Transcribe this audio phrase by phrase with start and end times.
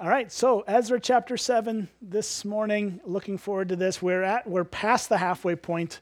[0.00, 3.00] All right, so Ezra chapter 7 this morning.
[3.04, 4.00] Looking forward to this.
[4.00, 6.00] We're at we're past the halfway point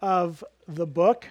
[0.00, 1.28] of the book.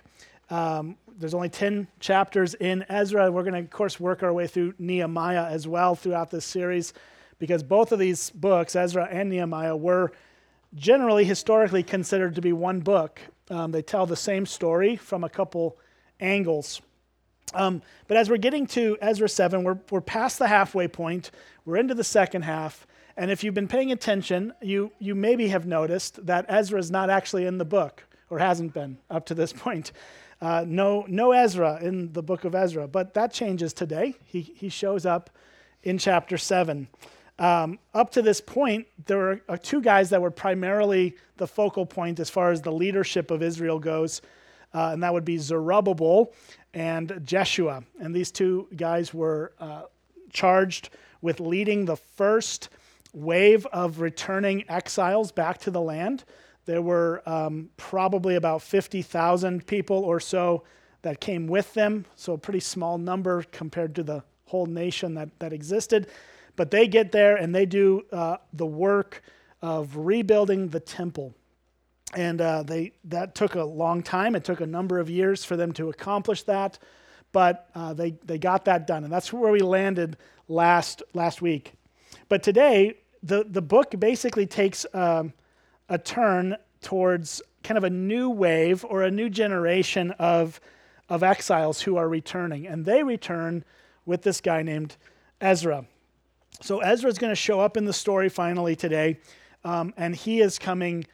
[0.49, 3.29] Um, there's only 10 chapters in Ezra.
[3.29, 6.93] We're going to, of course, work our way through Nehemiah as well throughout this series
[7.37, 10.13] because both of these books, Ezra and Nehemiah, were
[10.73, 13.19] generally historically considered to be one book.
[13.49, 15.77] Um, they tell the same story from a couple
[16.21, 16.81] angles.
[17.53, 21.31] Um, but as we're getting to Ezra 7, we're, we're past the halfway point.
[21.65, 22.87] We're into the second half.
[23.17, 27.09] And if you've been paying attention, you, you maybe have noticed that Ezra is not
[27.09, 29.91] actually in the book, or hasn't been up to this point.
[30.41, 32.87] Uh, no, no Ezra in the book of Ezra.
[32.87, 34.15] But that changes today.
[34.25, 35.29] He, he shows up
[35.83, 36.87] in chapter 7.
[37.37, 41.85] Um, up to this point, there were uh, two guys that were primarily the focal
[41.85, 44.21] point as far as the leadership of Israel goes,
[44.75, 46.33] uh, and that would be Zerubbabel
[46.73, 47.83] and Jeshua.
[48.01, 49.83] And these two guys were uh,
[50.33, 50.89] charged
[51.21, 52.67] with leading the first
[53.13, 56.25] wave of returning exiles back to the land.
[56.65, 60.63] There were um, probably about 50,000 people or so
[61.03, 65.29] that came with them, so a pretty small number compared to the whole nation that,
[65.39, 66.07] that existed.
[66.57, 69.21] But they get there and they do uh, the work
[69.61, 71.33] of rebuilding the temple
[72.15, 74.35] and uh, they that took a long time.
[74.35, 76.79] It took a number of years for them to accomplish that,
[77.31, 81.73] but uh, they they got that done, and that's where we landed last last week.
[82.29, 85.33] But today, the the book basically takes um,
[85.89, 90.59] a turn towards kind of a new wave or a new generation of
[91.09, 93.63] of exiles who are returning, and they return
[94.05, 94.95] with this guy named
[95.41, 95.85] Ezra.
[96.61, 99.19] So Ezra is going to show up in the story finally today,
[99.65, 101.05] um, and he is coming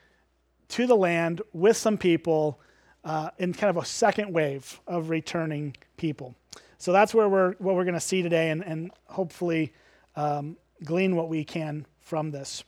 [0.71, 2.59] to the land with some people
[3.03, 6.35] uh, in kind of a second wave of returning people.
[6.77, 9.73] So that's where we're what we're going to see today, and, and hopefully
[10.15, 12.63] um, glean what we can from this.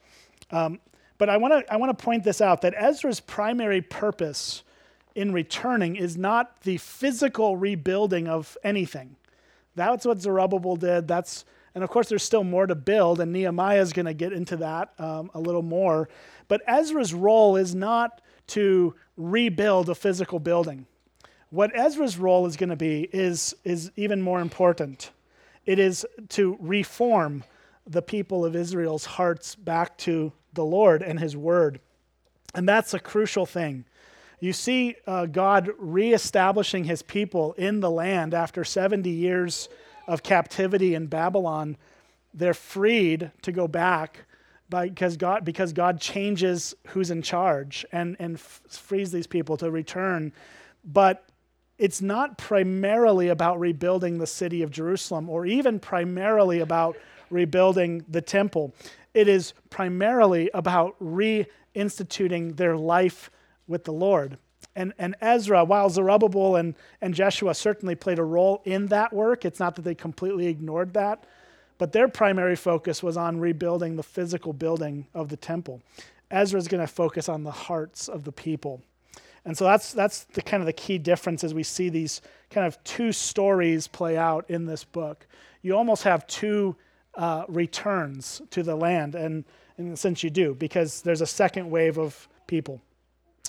[0.51, 0.79] Um,
[1.17, 4.63] but I want to I want to point this out that Ezra's primary purpose
[5.15, 9.16] in returning is not the physical rebuilding of anything.
[9.75, 11.07] That's what Zerubbabel did.
[11.07, 11.45] That's
[11.75, 14.57] and of course there's still more to build, and Nehemiah is going to get into
[14.57, 16.09] that um, a little more.
[16.47, 20.85] But Ezra's role is not to rebuild a physical building.
[21.49, 25.11] What Ezra's role is going to be is, is even more important.
[25.65, 27.43] It is to reform
[27.85, 31.79] the people of Israel's hearts back to the Lord and His Word.
[32.55, 33.85] And that's a crucial thing.
[34.39, 39.69] You see uh, God reestablishing His people in the land after 70 years
[40.07, 41.77] of captivity in Babylon.
[42.33, 44.25] They're freed to go back
[44.81, 50.34] because God, because God changes who's in charge and, and frees these people to return.
[50.84, 51.25] But
[51.78, 56.97] it's not primarily about rebuilding the city of Jerusalem or even primarily about
[57.29, 58.73] rebuilding the temple.
[59.13, 63.29] It is primarily about reinstituting their life
[63.67, 64.38] with the Lord.
[64.75, 69.45] And, and Ezra, while Zerubbabel and, and Jeshua certainly played a role in that work,
[69.45, 71.25] it's not that they completely ignored that.
[71.78, 75.81] But their primary focus was on rebuilding the physical building of the temple.
[76.31, 78.81] Ezra is going to focus on the hearts of the people.
[79.45, 82.66] And so that's, that's the kind of the key difference as we see these kind
[82.66, 85.28] of two stories play out in this book.
[85.61, 86.75] You almost have two
[87.16, 89.44] uh, returns to the land, and
[89.95, 92.81] sense you do, because there's a second wave of people.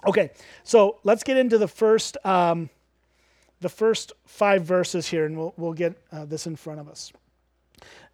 [0.06, 0.30] Okay,
[0.64, 2.68] so let's get into the first, um,
[3.60, 7.12] the first five verses here, and we'll, we'll get uh, this in front of us.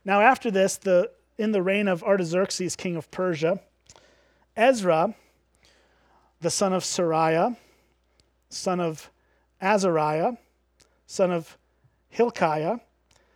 [0.04, 3.60] Now, after this, the, in the reign of Artaxerxes, king of Persia,
[4.56, 5.14] Ezra,
[6.40, 7.56] the son of Seraiah,
[8.48, 9.10] son of
[9.60, 10.32] Azariah,
[11.06, 11.56] son of
[12.08, 12.80] Hilkiah,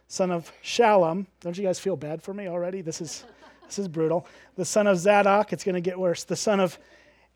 [0.09, 1.27] son of Shallum.
[1.41, 2.81] Don't you guys feel bad for me already?
[2.81, 3.25] This is,
[3.67, 4.27] this is brutal.
[4.57, 6.25] The son of Zadok, it's going to get worse.
[6.25, 6.79] The son of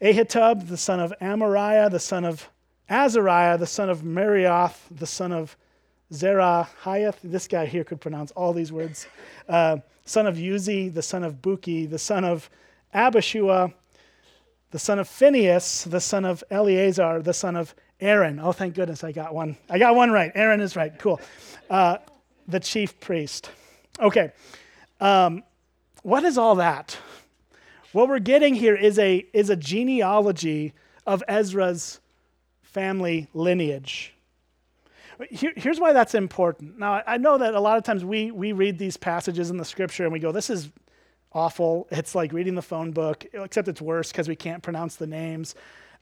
[0.00, 2.49] Ahitub, the son of Amariah, the son of
[2.88, 5.56] Azariah, the son of Meraioth, the son of
[6.12, 9.06] Zerahiah, this guy here could pronounce all these words,
[9.48, 12.49] uh, son of Uzzi, the son of Bukki, the son of
[12.94, 13.72] Abishua,
[14.70, 18.38] the son of Phinehas, the son of Eleazar, the son of Aaron.
[18.38, 19.56] Oh, thank goodness I got one.
[19.69, 20.32] I got one right.
[20.34, 20.96] Aaron is right.
[20.99, 21.20] Cool.
[21.69, 21.99] Uh,
[22.46, 23.50] the chief priest.
[24.00, 24.32] Okay.
[25.00, 25.43] Um,
[26.02, 26.96] what is all that?
[27.93, 30.72] What we're getting here is a, is a genealogy
[31.06, 32.00] of Ezra's
[32.62, 34.14] family lineage.
[35.31, 36.79] Here, here's why that's important.
[36.79, 39.65] Now, I know that a lot of times we, we read these passages in the
[39.65, 40.70] scripture and we go, this is
[41.32, 41.88] awful.
[41.91, 45.55] It's like reading the phone book, except it's worse because we can't pronounce the names.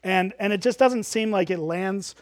[0.05, 2.15] And, and it just doesn't seem like it lands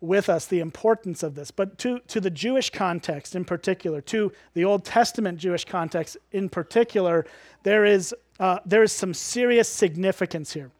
[0.00, 1.50] with us the importance of this.
[1.50, 6.48] But to, to the Jewish context in particular, to the Old Testament Jewish context in
[6.48, 7.26] particular,
[7.62, 10.70] there is, uh, there is some serious significance here.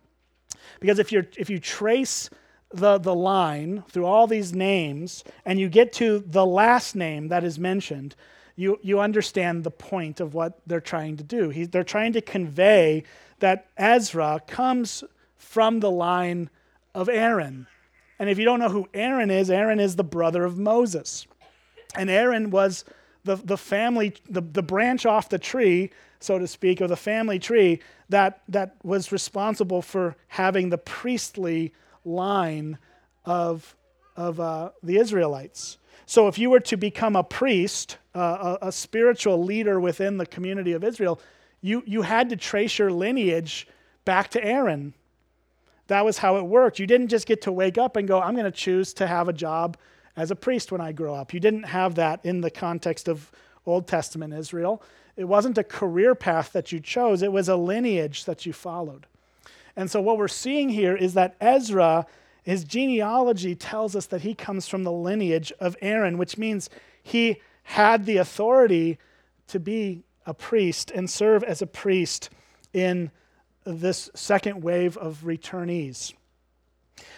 [0.81, 2.31] Because if, you're, if you trace
[2.72, 7.44] the, the line through all these names and you get to the last name that
[7.44, 8.14] is mentioned,
[8.56, 11.50] you, you understand the point of what they're trying to do.
[11.50, 13.05] He, they're trying to convey
[13.40, 15.02] that Ezra comes
[15.38, 16.50] from the line
[16.94, 17.67] of Aaron.
[18.19, 21.26] And if you don't know who Aaron is, Aaron is the brother of Moses.
[21.96, 22.84] And Aaron was
[23.25, 25.90] the, the family, the, the branch off the tree,
[26.20, 27.81] so to speak, of the family tree
[28.11, 31.73] that, that was responsible for having the priestly
[32.05, 32.79] line
[33.25, 33.76] of,
[34.17, 35.79] of uh, the Israelites.
[36.06, 40.26] So if you were to become a priest, uh, a, a, spiritual leader within the
[40.26, 41.20] community of Israel,
[41.61, 43.69] you, you had to trace your lineage
[44.05, 44.94] back to Aaron.
[45.87, 46.79] That was how it worked.
[46.79, 49.29] You didn't just get to wake up and go, I'm going to choose to have
[49.29, 49.76] a job
[50.17, 51.32] as a priest when I grow up.
[51.32, 53.31] You didn't have that in the context of
[53.67, 54.82] Old Testament Israel.
[55.17, 59.06] It wasn't a career path that you chose, it was a lineage that you followed.
[59.76, 62.06] And so, what we're seeing here is that Ezra
[62.43, 66.70] his genealogy tells us that he comes from the lineage of Aaron, which means
[67.02, 68.99] he had the authority
[69.49, 72.31] to be a priest and serve as a priest
[72.72, 73.11] in
[73.64, 76.14] this second wave of returnees.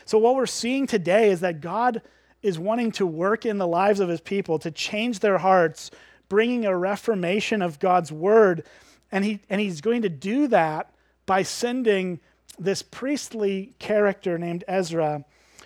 [0.05, 2.03] So, what we're seeing today is that God
[2.43, 5.91] is wanting to work in the lives of his people to change their hearts,
[6.29, 8.65] bringing a reformation of God's word.
[9.13, 10.93] And, he, and he's going to do that
[11.27, 12.19] by sending
[12.59, 15.25] this priestly character named Ezra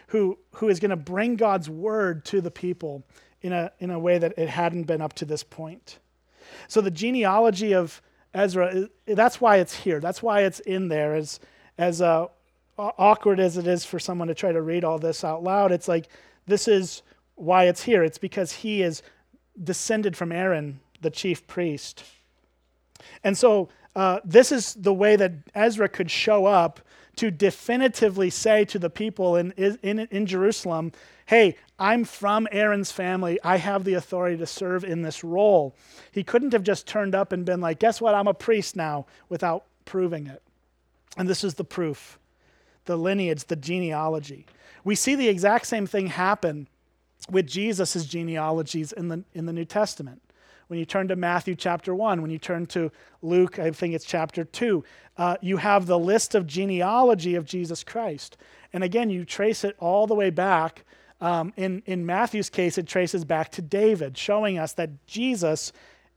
[0.08, 3.04] who, who is going to bring God's word to the people
[3.42, 5.98] in a, in a way that it hadn't been up to this point.
[6.68, 8.00] So the genealogy of
[8.32, 10.00] Ezra, that's why it's here.
[10.00, 11.14] That's why it's in there.
[11.14, 11.40] As,
[11.78, 12.26] as uh,
[12.78, 15.88] awkward as it is for someone to try to read all this out loud, it's
[15.88, 16.08] like
[16.46, 17.02] this is
[17.34, 18.04] why it's here.
[18.04, 19.02] It's because he is
[19.62, 22.04] descended from Aaron, the chief priest.
[23.24, 26.80] And so uh, this is the way that Ezra could show up
[27.16, 30.92] to definitively say to the people in, in, in Jerusalem,
[31.24, 33.40] hey, I'm from Aaron's family.
[33.42, 35.74] I have the authority to serve in this role.
[36.12, 38.14] He couldn't have just turned up and been like, guess what?
[38.14, 40.42] I'm a priest now without proving it.
[41.16, 42.18] And this is the proof
[42.84, 44.46] the lineage, the genealogy.
[44.84, 46.68] We see the exact same thing happen
[47.28, 50.22] with Jesus' genealogies in the, in the New Testament
[50.68, 52.90] when you turn to Matthew chapter 1, when you turn to
[53.22, 54.84] Luke, I think it's chapter 2,
[55.16, 58.36] uh, you have the list of genealogy of Jesus Christ.
[58.72, 60.84] And again, you trace it all the way back.
[61.20, 65.72] Um, in, in Matthew's case, it traces back to David, showing us that Jesus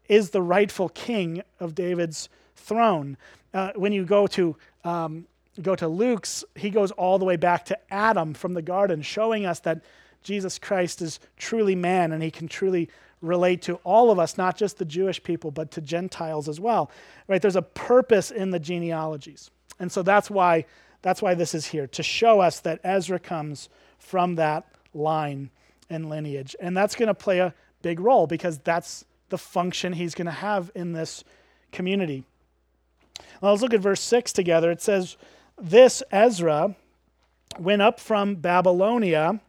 [0.08, 3.18] is the rightful king of David's throne.
[3.54, 5.26] Uh, when you go to um,
[5.62, 9.46] go to Luke's, he goes all the way back to Adam from the garden, showing
[9.46, 9.82] us that
[10.24, 12.90] Jesus Christ is truly man and he can truly
[13.22, 16.90] relate to all of us, not just the Jewish people, but to Gentiles as well.
[17.28, 17.42] Right?
[17.42, 19.52] There's a purpose in the genealogies.
[19.80, 20.66] And so that's why
[21.02, 25.50] that's why this is here to show us that Ezra comes from that line
[25.90, 26.56] and lineage.
[26.60, 30.32] And that's going to play a big role because that's the function he's going to
[30.32, 31.24] have in this
[31.72, 32.26] community.
[33.42, 34.72] Let's look at verse 6 together.
[34.72, 35.16] It says,
[35.58, 36.76] This Ezra
[37.58, 39.40] went up from Babylonia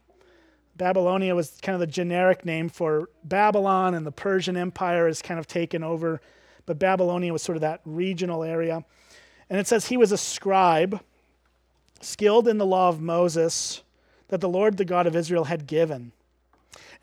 [0.81, 5.39] Babylonia was kind of the generic name for Babylon, and the Persian Empire is kind
[5.39, 6.19] of taken over.
[6.65, 8.83] But Babylonia was sort of that regional area.
[9.47, 10.99] And it says he was a scribe,
[11.99, 13.83] skilled in the law of Moses
[14.29, 16.13] that the Lord, the God of Israel, had given.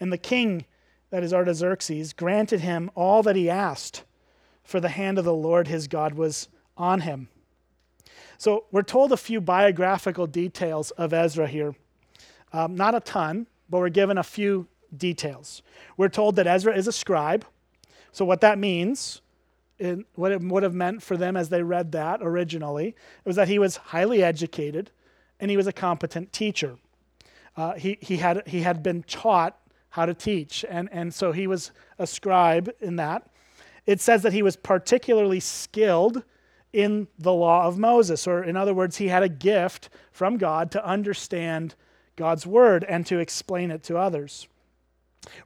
[0.00, 0.64] And the king,
[1.11, 4.02] that is Artaxerxes, granted him all that he asked,
[4.64, 7.28] for the hand of the Lord his God was on him.
[8.38, 11.76] So we're told a few biographical details of Ezra here.
[12.52, 15.62] Um, not a ton, but we're given a few details.
[15.96, 17.44] We're told that Ezra is a scribe.
[18.12, 19.20] So, what that means,
[20.14, 23.58] what it would have meant for them as they read that originally, was that he
[23.58, 24.90] was highly educated
[25.40, 26.78] and he was a competent teacher.
[27.56, 29.58] Uh, he, he, had, he had been taught
[29.90, 33.28] how to teach, and, and so he was a scribe in that.
[33.87, 36.22] It says that he was particularly skilled
[36.72, 40.70] in the law of Moses, or in other words, he had a gift from God
[40.72, 41.75] to understand
[42.18, 44.46] God's word and to explain it to others.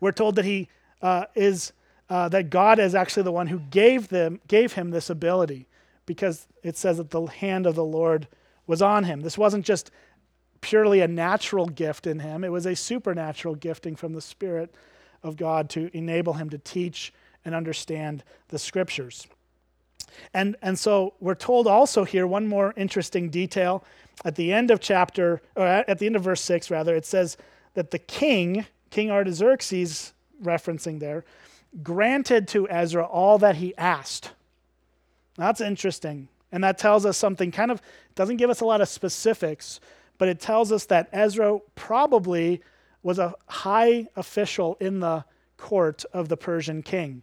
[0.00, 0.68] We're told that he
[1.00, 1.72] uh, is
[2.10, 5.68] uh, that God is actually the one who gave them gave him this ability
[6.06, 8.26] because it says that the hand of the Lord
[8.66, 9.20] was on him.
[9.20, 9.90] This wasn't just
[10.60, 14.74] purely a natural gift in him, it was a supernatural gifting from the Spirit
[15.22, 17.12] of God to enable him to teach
[17.44, 19.26] and understand the scriptures.
[20.34, 23.84] And, and so we're told also here one more interesting detail
[24.24, 27.36] at the end of chapter, or at the end of verse 6, rather, it says
[27.74, 31.24] that the king, King Artaxerxes, referencing there,
[31.82, 34.32] granted to Ezra all that he asked.
[35.36, 36.28] That's interesting.
[36.50, 37.80] And that tells us something kind of,
[38.14, 39.80] doesn't give us a lot of specifics,
[40.18, 42.60] but it tells us that Ezra probably
[43.02, 45.24] was a high official in the
[45.56, 47.22] court of the Persian king.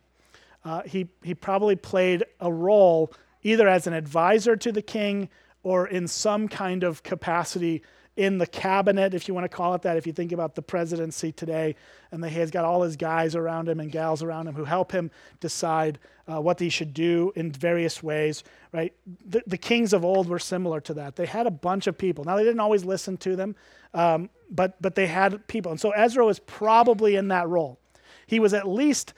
[0.65, 5.29] Uh, he, he probably played a role either as an advisor to the king
[5.63, 7.83] or in some kind of capacity
[8.19, 10.61] in the cabinet, if you want to call it that, if you think about the
[10.61, 11.73] presidency today,
[12.11, 14.91] and he has got all his guys around him and gals around him who help
[14.91, 18.93] him decide uh, what he should do in various ways, right?
[19.25, 21.15] The, the, kings of old were similar to that.
[21.15, 22.25] They had a bunch of people.
[22.25, 23.55] Now, they didn't always listen to them,
[23.93, 25.71] um, but, but they had people.
[25.71, 27.79] And so Ezra was probably in that role.
[28.27, 29.13] He was at least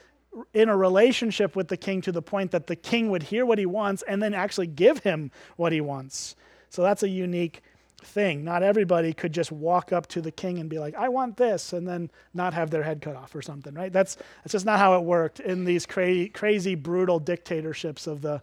[0.54, 3.58] in a relationship with the king to the point that the king would hear what
[3.58, 6.36] he wants and then actually give him what he wants.
[6.70, 7.62] So that's a unique
[8.02, 8.44] thing.
[8.44, 11.72] Not everybody could just walk up to the king and be like, I want this,
[11.72, 13.92] and then not have their head cut off or something, right?
[13.92, 18.42] That's, that's just not how it worked in these cra- crazy, brutal dictatorships of the,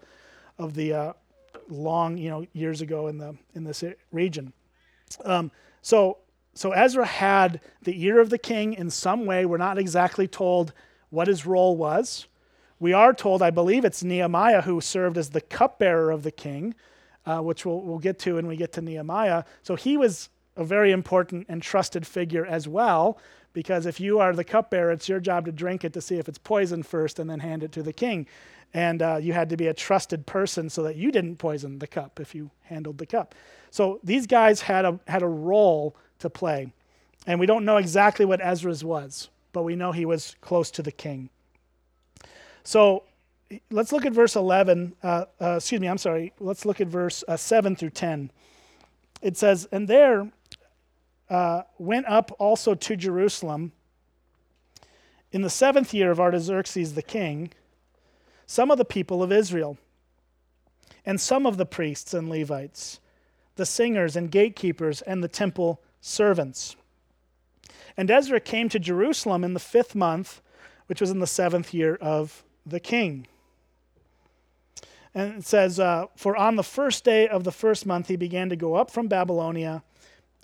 [0.58, 1.14] of the uh,
[1.68, 4.54] long, you know, years ago in, the, in this region.
[5.26, 6.20] Um, so,
[6.54, 9.46] so Ezra had the ear of the king in some way.
[9.46, 10.74] We're not exactly told
[11.10, 12.28] what his role was.
[12.80, 16.76] We are told, I believe it's Nehemiah who served as the cupbearer of the king
[17.30, 19.44] uh, which we'll, we'll get to when we get to Nehemiah.
[19.62, 23.20] So he was a very important and trusted figure as well,
[23.54, 26.28] because if you are the cupbearer, it's your job to drink it to see if
[26.28, 28.28] it's poison first and then hand it to the king.
[28.74, 31.88] And uh, you had to be a trusted person so that you didn't poison the
[31.88, 33.36] cup if you handled the cup.
[33.72, 36.72] So these guys had a, had a role to play.
[37.28, 40.84] And we don't know exactly what Ezra's was, but we know he was close to
[40.84, 41.30] the king.
[42.64, 43.04] So
[43.72, 44.96] let's look at verse 11.
[45.02, 46.34] Uh, uh, excuse me, I'm sorry.
[46.40, 48.32] Let's look at verse uh, 7 through 10.
[49.22, 50.32] It says, And there
[51.30, 53.72] uh, went up also to Jerusalem
[55.32, 57.52] in the seventh year of Artaxerxes the king
[58.50, 59.78] some of the people of Israel,
[61.06, 63.00] and some of the priests and Levites,
[63.58, 66.76] the singers and gatekeepers, and the temple servants.
[68.00, 70.42] And Ezra came to Jerusalem in the fifth month,
[70.88, 73.28] which was in the seventh year of the king.
[75.14, 78.48] And it says, uh, For on the first day of the first month he began
[78.48, 79.84] to go up from Babylonia,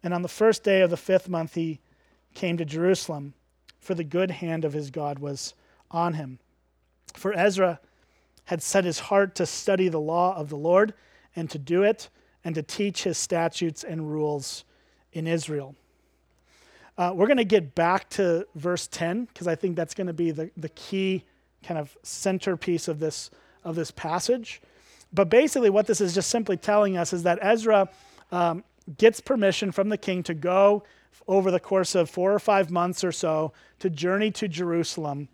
[0.03, 1.79] and on the first day of the fifth month he
[2.33, 3.33] came to Jerusalem,
[3.79, 5.53] for the good hand of his God was
[5.89, 6.39] on him.
[7.13, 7.79] For Ezra
[8.43, 10.93] had set his heart to study the law of the Lord,
[11.37, 12.09] and to do it,
[12.43, 14.65] and to teach his statutes and rules
[15.13, 15.73] in Israel.
[16.97, 20.13] Uh, we're going to get back to verse 10 because I think that's going to
[20.13, 21.25] be the, the key
[21.63, 23.31] kind of centerpiece of this
[23.65, 24.61] of this passage.
[25.11, 27.89] But basically, what this is just simply telling us is that Ezra
[28.31, 28.63] um,
[28.97, 30.83] gets permission from the king to go
[31.27, 35.27] over the course of four or five months or so to journey to Jerusalem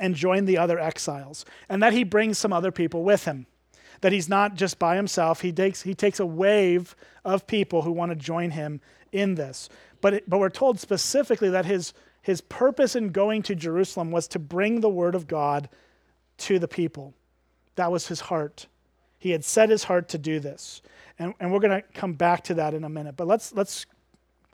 [0.00, 3.46] and join the other exiles, and that he brings some other people with him.
[4.00, 5.42] That he's not just by himself.
[5.42, 8.80] He takes, he takes a wave of people who want to join him
[9.12, 9.68] in this.
[10.02, 14.28] But, it, but we're told specifically that his, his purpose in going to Jerusalem was
[14.28, 15.70] to bring the word of God
[16.38, 17.14] to the people.
[17.76, 18.66] That was his heart.
[19.18, 20.82] He had set his heart to do this.
[21.18, 23.16] And, and we're going to come back to that in a minute.
[23.16, 23.86] But let's, let's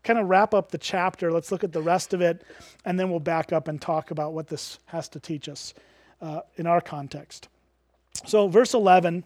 [0.05, 1.33] kind of wrap up the chapter.
[1.33, 2.45] Let's look at the rest of it,
[2.85, 5.73] and then we'll back up and talk about what this has to teach us
[6.21, 7.49] uh, in our context.
[8.27, 9.25] So, verse 11,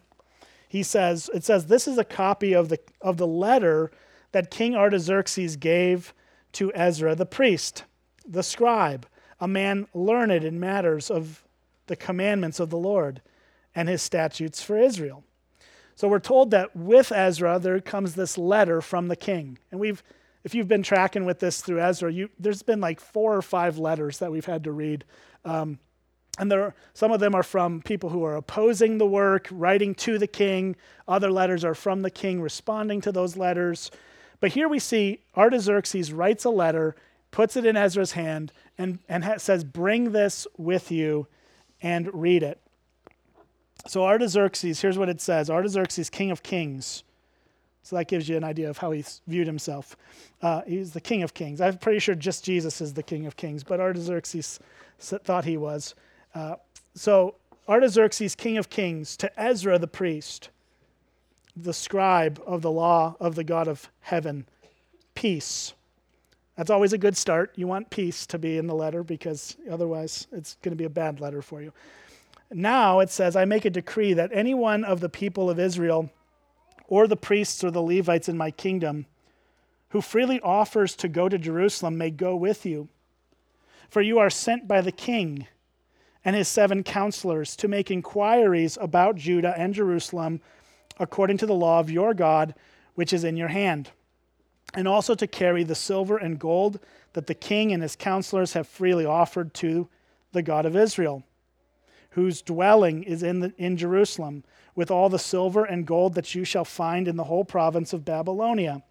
[0.69, 3.91] he says, it says, This is a copy of the, of the letter
[4.33, 6.13] that King Artaxerxes gave
[6.53, 7.85] to Ezra the priest,
[8.27, 9.07] the scribe,
[9.39, 11.43] a man learned in matters of
[11.87, 13.21] the commandments of the Lord
[13.73, 15.23] and his statutes for Israel.
[15.95, 19.59] So we're told that with Ezra, there comes this letter from the king.
[19.71, 20.01] And we've,
[20.43, 23.77] if you've been tracking with this through Ezra, you, there's been like four or five
[23.77, 25.05] letters that we've had to read.
[25.45, 25.79] Um,
[26.39, 30.17] and there, some of them are from people who are opposing the work, writing to
[30.17, 30.75] the king.
[31.07, 33.91] Other letters are from the king responding to those letters.
[34.43, 36.97] But here we see Artaxerxes writes a letter,
[37.31, 41.27] puts it in Ezra's hand, and, and ha- says, Bring this with you
[41.81, 42.59] and read it.
[43.87, 47.03] So Artaxerxes, here's what it says Artaxerxes, king of kings.
[47.83, 49.95] So that gives you an idea of how he viewed himself.
[50.41, 51.61] Uh, he's the king of kings.
[51.61, 54.59] I'm pretty sure just Jesus is the king of kings, but Artaxerxes
[54.99, 55.95] thought he was.
[56.35, 56.57] Uh,
[56.95, 57.35] so
[57.69, 60.49] Artaxerxes, king of kings, to Ezra the priest,
[61.55, 64.45] the scribe of the law of the God of heaven,
[65.15, 65.73] peace.
[66.55, 67.51] That's always a good start.
[67.55, 70.89] You want peace to be in the letter because otherwise it's going to be a
[70.89, 71.73] bad letter for you.
[72.51, 76.11] Now it says, I make a decree that any one of the people of Israel,
[76.87, 79.07] or the priests or the Levites in my kingdom,
[79.89, 82.89] who freely offers to go to Jerusalem may go with you.
[83.89, 85.47] For you are sent by the king
[86.25, 90.41] and his seven counselors to make inquiries about Judah and Jerusalem
[90.99, 92.53] according to the law of your God,
[92.95, 93.91] which is in your hand,
[94.73, 96.79] and also to carry the silver and gold
[97.13, 99.87] that the king and his counselors have freely offered to
[100.31, 101.23] the God of Israel,
[102.11, 104.43] whose dwelling is in, the, in Jerusalem,
[104.75, 108.05] with all the silver and gold that you shall find in the whole province of
[108.05, 108.83] Babylonia,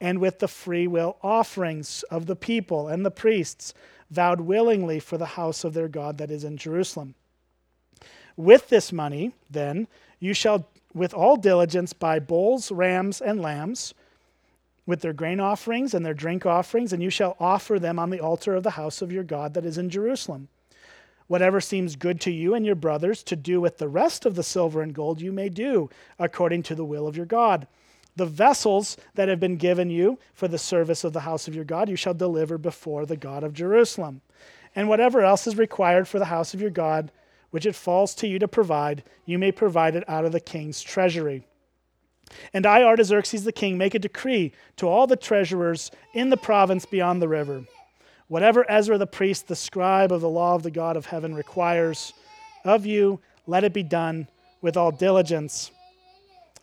[0.00, 3.74] and with the free will offerings of the people and the priests
[4.10, 7.14] vowed willingly for the house of their God that is in Jerusalem.
[8.36, 13.92] With this money, then, you shall with all diligence buy bulls, rams, and lambs
[14.86, 18.20] with their grain offerings and their drink offerings, and you shall offer them on the
[18.20, 20.48] altar of the house of your God that is in Jerusalem.
[21.26, 24.44] Whatever seems good to you and your brothers to do with the rest of the
[24.44, 27.66] silver and gold, you may do according to the will of your God.
[28.14, 31.64] The vessels that have been given you for the service of the house of your
[31.64, 34.22] God, you shall deliver before the God of Jerusalem.
[34.74, 37.10] And whatever else is required for the house of your God,
[37.50, 40.82] which it falls to you to provide, you may provide it out of the king's
[40.82, 41.46] treasury.
[42.52, 46.84] And I, Artaxerxes the king, make a decree to all the treasurers in the province
[46.84, 47.64] beyond the river.
[48.28, 52.12] Whatever Ezra the priest, the scribe of the law of the God of heaven, requires
[52.64, 54.26] of you, let it be done
[54.60, 55.70] with all diligence.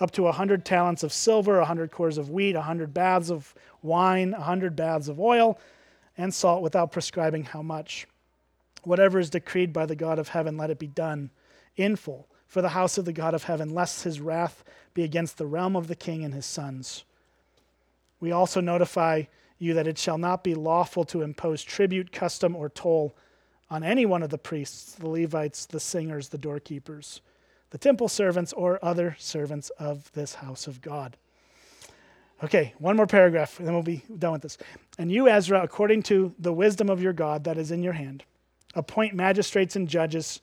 [0.02, 3.32] Up to a hundred talents of silver, a hundred cors of wheat, a hundred baths
[3.32, 5.58] of wine, a hundred baths of oil,
[6.18, 8.06] and salt without prescribing how much.
[8.84, 11.32] Whatever is decreed by the God of heaven, let it be done
[11.76, 14.64] in full for the house of the God of heaven, lest his wrath
[14.94, 17.04] be against the realm of the king and his sons.
[18.20, 19.24] We also notify
[19.58, 23.16] you that it shall not be lawful to impose tribute, custom, or toll
[23.70, 27.22] on any one of the priests, the Levites, the singers, the doorkeepers,
[27.72, 31.18] the temple servants, or other servants of this house of God.
[32.44, 34.58] Okay, one more paragraph, and then we'll be done with this.
[35.00, 38.24] And you, Ezra, according to the wisdom of your God that is in your hand,
[38.76, 40.42] appoint magistrates and judges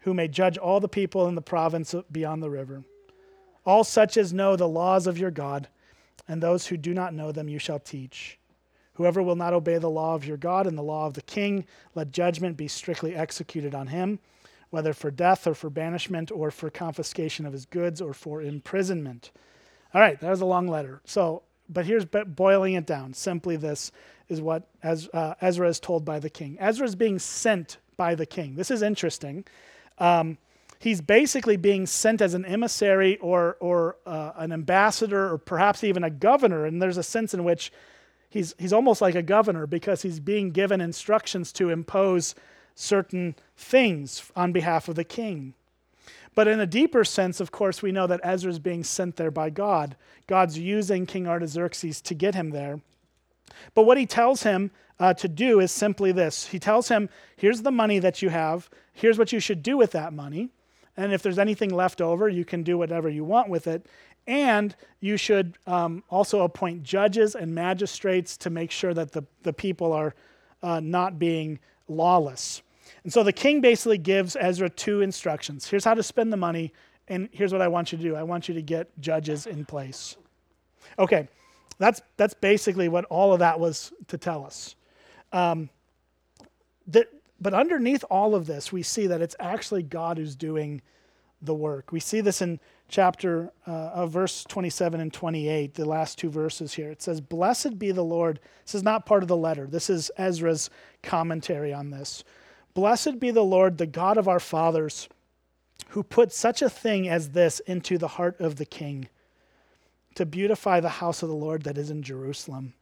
[0.00, 2.84] who may judge all the people in the province beyond the river.
[3.64, 5.68] All such as know the laws of your God,
[6.26, 8.38] and those who do not know them you shall teach.
[8.94, 11.64] Whoever will not obey the law of your God and the law of the king,
[11.94, 14.18] let judgment be strictly executed on him,
[14.70, 19.30] whether for death or for banishment or for confiscation of his goods or for imprisonment.
[19.94, 21.00] All right, that was a long letter.
[21.04, 23.14] So, but here's boiling it down.
[23.14, 23.92] Simply this
[24.32, 26.56] is what uh, Ezra is told by the king.
[26.58, 28.56] Ezra is being sent by the king.
[28.56, 29.44] This is interesting
[29.98, 30.38] um,
[30.78, 36.04] he's basically being sent as an emissary or, or uh, an ambassador or perhaps even
[36.04, 36.66] a governor.
[36.66, 37.72] And there's a sense in which
[38.28, 42.34] he's, he's almost like a governor because he's being given instructions to impose
[42.74, 45.54] certain things on behalf of the king.
[46.34, 49.30] But in a deeper sense, of course, we know that Ezra is being sent there
[49.30, 49.96] by God.
[50.26, 52.80] God's using King Artaxerxes to get him there.
[53.74, 57.62] But what he tells him uh, to do is simply this He tells him, Here's
[57.62, 60.50] the money that you have, here's what you should do with that money.
[60.96, 63.86] And if there's anything left over, you can do whatever you want with it.
[64.26, 69.52] And you should um, also appoint judges and magistrates to make sure that the, the
[69.52, 70.14] people are
[70.62, 72.62] uh, not being lawless.
[73.04, 76.72] And so the king basically gives Ezra two instructions here's how to spend the money,
[77.08, 79.64] and here's what I want you to do I want you to get judges in
[79.64, 80.16] place.
[80.98, 81.28] Okay,
[81.82, 84.74] that's, that's basically what all of that was to tell us.
[85.32, 85.70] Um,
[86.88, 87.08] that,
[87.40, 90.82] but underneath all of this, we see that it's actually God who's doing
[91.42, 91.90] the work.
[91.90, 96.74] We see this in chapter uh, of verse 27 and 28, the last two verses
[96.74, 96.90] here.
[96.90, 98.38] It says, Blessed be the Lord.
[98.64, 100.70] This is not part of the letter, this is Ezra's
[101.02, 102.22] commentary on this.
[102.74, 105.08] Blessed be the Lord, the God of our fathers,
[105.88, 109.08] who put such a thing as this into the heart of the king,
[110.14, 112.74] to beautify the house of the Lord that is in Jerusalem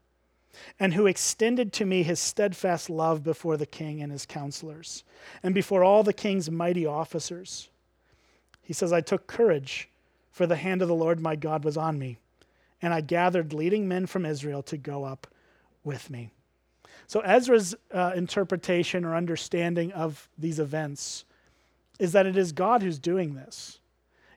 [0.79, 5.05] and who extended to me his steadfast love before the king and his counselors,
[5.43, 7.69] and before all the king's mighty officers.
[8.63, 9.89] He says, I took courage,
[10.31, 12.19] for the hand of the Lord my God was on me,
[12.83, 15.27] and I gathered leading men from Israel to go up
[15.85, 16.31] with me.
[17.07, 21.25] So, Ezra's uh, interpretation or understanding of these events
[21.99, 23.80] is that it is God who's doing this.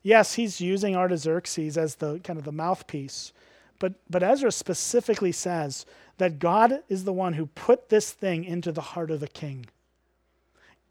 [0.03, 3.31] Yes, he's using Artaxerxes as the kind of the mouthpiece,
[3.79, 5.85] but, but Ezra specifically says
[6.17, 9.65] that God is the one who put this thing into the heart of the king.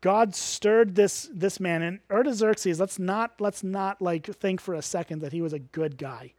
[0.01, 1.83] God stirred this, this man.
[1.83, 5.61] And Artaxerxes, let's not, let's not like think for a second that he was a
[5.61, 6.33] good guy.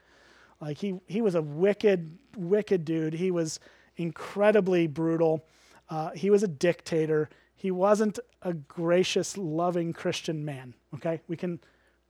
[0.60, 3.14] Like he, he was a wicked, wicked dude.
[3.14, 3.60] He was
[3.96, 5.46] incredibly brutal.
[5.90, 7.30] Uh, he was a dictator.
[7.56, 10.74] He wasn't a gracious, loving Christian man.
[10.96, 11.22] Okay?
[11.28, 11.60] We can,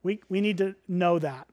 [0.03, 1.47] we, we need to know that.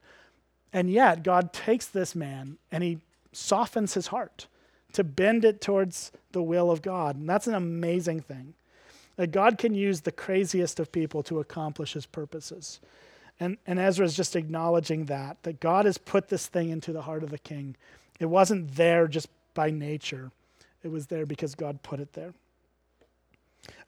[0.72, 2.98] And yet, God takes this man and he
[3.32, 4.46] softens his heart
[4.92, 7.16] to bend it towards the will of God.
[7.16, 8.54] And that's an amazing thing.
[9.16, 12.80] That God can use the craziest of people to accomplish his purposes.
[13.38, 17.02] And, and Ezra is just acknowledging that, that God has put this thing into the
[17.02, 17.76] heart of the king.
[18.18, 20.30] It wasn't there just by nature,
[20.82, 22.32] it was there because God put it there.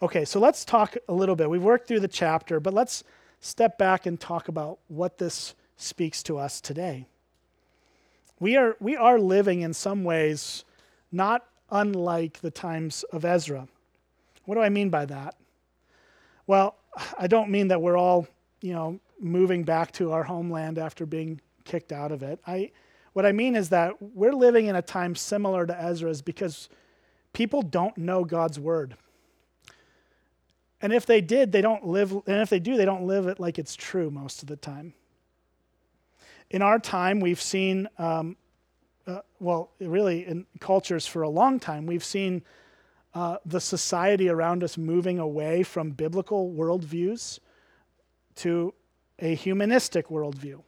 [0.02, 1.48] Okay, so let's talk a little bit.
[1.48, 3.04] We've worked through the chapter, but let's
[3.42, 7.06] step back and talk about what this speaks to us today.
[8.40, 10.64] We are, we are living in some ways
[11.10, 13.66] not unlike the times of Ezra.
[14.44, 15.34] What do I mean by that?
[16.46, 16.76] Well,
[17.18, 18.28] I don't mean that we're all,
[18.60, 22.40] you know, moving back to our homeland after being kicked out of it.
[22.46, 22.70] I,
[23.12, 26.68] what I mean is that we're living in a time similar to Ezra's because
[27.32, 28.96] people don't know God's word.
[30.82, 33.38] And if they did, they don't live, and if they do, they don't live it
[33.38, 34.94] like it's true most of the time.
[36.50, 38.36] In our time, we've seen, um,
[39.06, 42.42] uh, well, really in cultures for a long time, we've seen
[43.14, 47.38] uh, the society around us moving away from biblical worldviews
[48.34, 48.74] to
[49.20, 50.62] a humanistic worldview.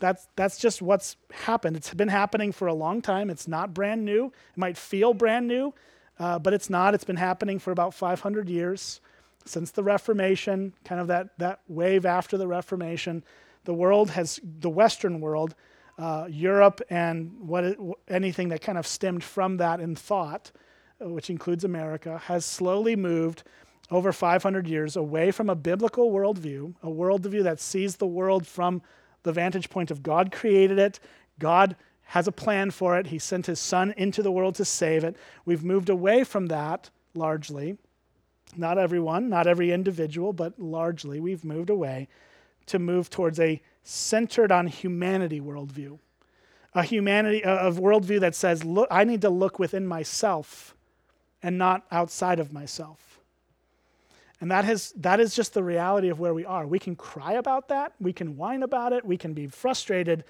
[0.00, 1.76] That's, that's just what's happened.
[1.76, 3.30] It's been happening for a long time.
[3.30, 4.26] It's not brand new.
[4.26, 5.72] It might feel brand new,
[6.18, 6.94] uh, but it's not.
[6.94, 9.00] It's been happening for about 500 years
[9.44, 13.24] since the Reformation, kind of that, that wave after the Reformation.
[13.64, 15.54] The world has, the Western world,
[15.98, 20.50] uh, Europe, and what it, anything that kind of stemmed from that in thought,
[20.98, 23.42] which includes America, has slowly moved
[23.90, 28.82] over 500 years away from a biblical worldview, a worldview that sees the world from
[29.22, 31.00] the vantage point of God created it,
[31.38, 35.04] God has a plan for it, He sent His Son into the world to save
[35.04, 35.16] it.
[35.44, 37.76] We've moved away from that largely.
[38.56, 42.08] Not everyone, not every individual, but largely we've moved away
[42.66, 45.98] to move towards a centered on humanity worldview.
[46.74, 50.74] A humanity of worldview that says, look, I need to look within myself
[51.42, 53.18] and not outside of myself.
[54.40, 56.66] And that, has, that is just the reality of where we are.
[56.66, 60.24] We can cry about that, we can whine about it, we can be frustrated,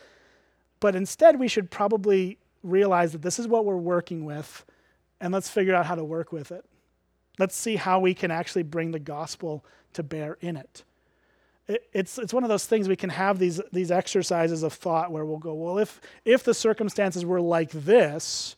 [0.81, 4.65] but instead we should probably realize that this is what we're working with,
[5.21, 6.65] and let's figure out how to work with it.
[7.41, 10.85] Let's see how we can actually bring the gospel to bear in it.
[11.67, 15.11] it it's, it's one of those things we can have these, these exercises of thought
[15.11, 18.57] where we'll go, well, if, if the circumstances were like this,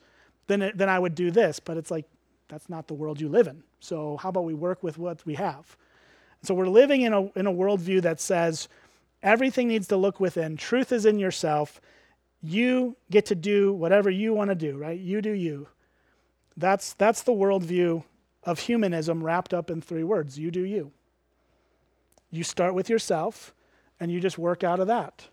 [0.49, 1.61] then, it, then I would do this.
[1.61, 2.07] But it's like,
[2.49, 3.63] that's not the world you live in.
[3.79, 5.77] So how about we work with what we have?
[6.43, 8.69] So we're living in a, in a worldview that says
[9.23, 10.57] everything needs to look within.
[10.57, 11.81] Truth is in yourself.
[12.43, 14.99] You get to do whatever you want to do, right?
[14.99, 15.69] You do you.
[16.57, 18.03] That's, that's the worldview
[18.45, 20.93] of humanism wrapped up in three words you do you.
[22.31, 23.55] You start with yourself
[24.01, 25.29] and you just work out of that.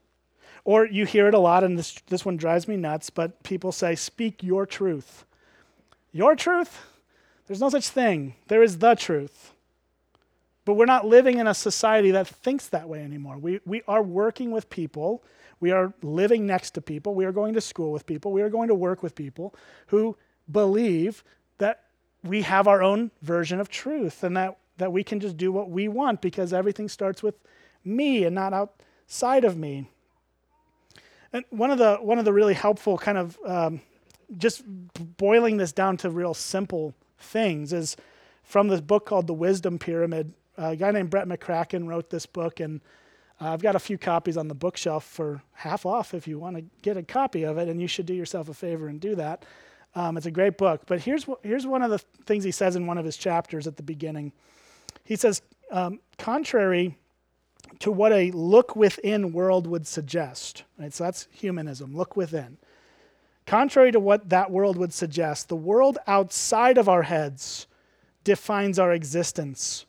[0.65, 3.71] Or you hear it a lot, and this, this one drives me nuts, but people
[3.71, 5.25] say, Speak your truth.
[6.11, 6.85] Your truth?
[7.47, 8.35] There's no such thing.
[8.47, 9.53] There is the truth.
[10.65, 13.37] But we're not living in a society that thinks that way anymore.
[13.37, 15.23] We, we are working with people.
[15.59, 17.15] We are living next to people.
[17.15, 18.31] We are going to school with people.
[18.31, 19.55] We are going to work with people
[19.87, 20.15] who
[20.51, 21.23] believe
[21.57, 21.85] that
[22.23, 25.69] we have our own version of truth and that, that we can just do what
[25.69, 27.35] we want because everything starts with
[27.83, 29.89] me and not outside of me.
[31.31, 33.81] And one of the, one of the really helpful kind of um,
[34.37, 34.63] just
[35.17, 37.95] boiling this down to real simple things is
[38.43, 40.33] from this book called The Wisdom Pyramid.
[40.57, 42.81] A guy named Brett McCracken wrote this book, and
[43.39, 46.57] uh, I've got a few copies on the bookshelf for half off if you want
[46.57, 49.15] to get a copy of it, and you should do yourself a favor and do
[49.15, 49.45] that.
[49.95, 50.81] Um, it's a great book.
[50.85, 53.77] But here's, here's one of the things he says in one of his chapters at
[53.77, 54.31] the beginning.
[55.03, 56.97] He says, um, contrary
[57.79, 60.93] to what a look within world would suggest, right?
[60.93, 62.57] So that's humanism, look within.
[63.45, 67.67] Contrary to what that world would suggest, the world outside of our heads
[68.23, 69.85] defines our existence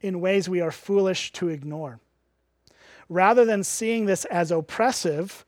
[0.00, 2.00] in ways we are foolish to ignore.
[3.08, 5.44] Rather than seeing this as oppressive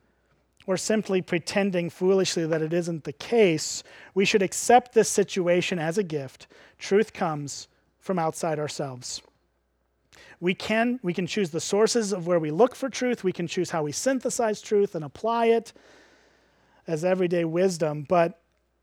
[0.67, 3.83] or simply pretending foolishly that it isn't the case,
[4.15, 6.47] we should accept this situation as a gift.
[6.79, 9.23] Truth comes from outside ourselves.
[10.41, 13.47] We can, we can choose the sources of where we look for truth, we can
[13.47, 15.73] choose how we synthesize truth and apply it
[16.87, 18.41] as everyday wisdom, but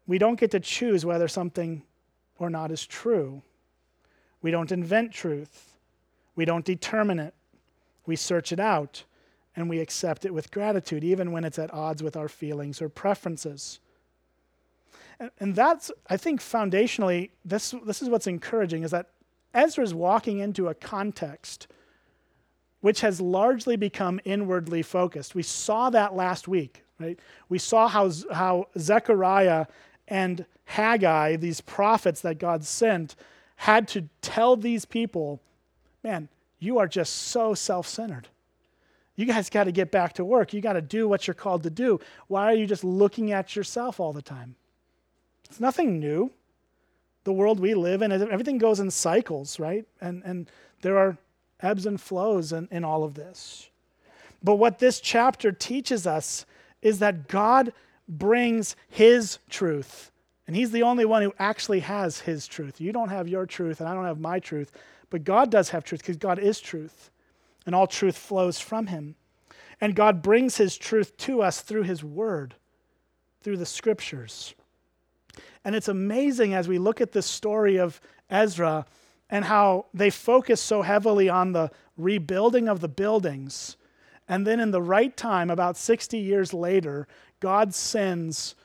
[0.08, 1.84] we don't get to choose whether something
[2.40, 3.42] or not is true.
[4.42, 5.76] We don't invent truth.
[6.36, 7.36] We don't determine it.
[8.06, 9.04] We search it out
[9.56, 12.90] and we accept it with gratitude, even when it's at odds with our feelings or
[12.90, 13.80] preferences.
[15.20, 19.10] And, and that's, I think, foundationally, this, this is what's encouraging is that
[19.54, 21.68] Ezra is walking into a context
[22.82, 25.36] which has largely become inwardly focused.
[25.36, 26.84] We saw that last week.
[27.00, 27.20] Right?
[27.50, 29.68] We saw how, how Zechariah
[30.08, 33.16] and Haggai, these prophets that God sent,
[33.56, 35.40] had to tell these people,
[36.04, 36.28] man,
[36.60, 38.28] you are just so self centered.
[39.22, 40.52] You guys got to get back to work.
[40.52, 42.00] You got to do what you're called to do.
[42.28, 44.56] Why are you just looking at yourself all the time?
[45.48, 46.32] It's nothing new.
[47.24, 49.86] The world we live in, everything goes in cycles, right?
[50.02, 50.50] And, and
[50.82, 51.20] there are
[51.60, 53.70] ebbs and flows in, in all of this.
[54.42, 56.48] But what this chapter teaches us
[56.82, 57.74] is that God
[58.10, 60.10] brings His truth.
[60.48, 62.82] And He's the only one who actually has His truth.
[62.82, 64.72] You don't have your truth, and I don't have my truth.
[65.12, 67.12] But God does have truth because God is truth.
[67.66, 69.16] And all truth flows from Him.
[69.80, 72.56] And God brings His truth to us through His Word,
[73.42, 74.54] through the Scriptures.
[75.64, 78.86] And it's amazing as we look at this story of Ezra
[79.30, 83.78] and how they focus so heavily on the rebuilding of the buildings.
[84.28, 87.08] And then, in the right time, about 60 years later,
[87.40, 88.56] God sends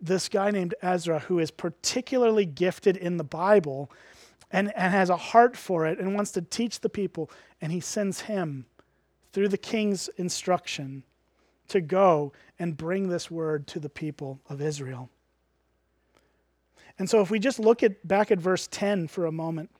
[0.00, 3.90] this guy named Ezra, who is particularly gifted in the Bible
[4.52, 7.30] and, and has a heart for it and wants to teach the people.
[7.60, 8.66] And he sends him
[9.32, 11.04] through the king's instruction
[11.68, 15.08] to go and bring this word to the people of Israel.
[16.98, 19.70] And so, if we just look at back at verse 10 for a moment,